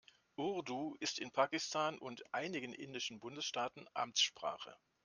[0.35, 4.75] Urdu ist in Pakistan und einigen indischen Bundesstaaten Amtssprache.